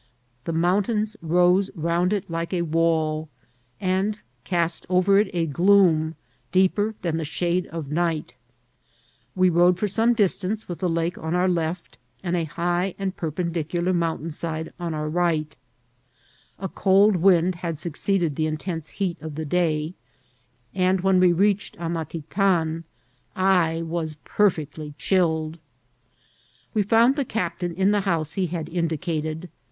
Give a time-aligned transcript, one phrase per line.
[0.45, 3.29] The mountains rose round it like a wall,
[3.79, 4.17] and
[4.51, 6.15] east over it a gloom
[6.51, 8.35] deeper than the shade ol night»
[9.35, 13.15] We rode for some distance with the lake on our left^ and a high and
[13.15, 15.55] perpendicular mountain side on our right
[16.57, 19.93] A cold wind had succeeded the intense heat o£ the day,
[20.73, 22.85] and when we reached Amatitan
[23.35, 25.59] I was perfectly chilled.
[26.73, 29.47] We found the cs^tain in the house he had in* dicated.